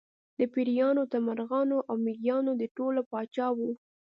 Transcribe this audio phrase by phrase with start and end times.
[0.39, 3.59] له پېریانو تر مرغانو او مېږیانو د ټولو پاچا و.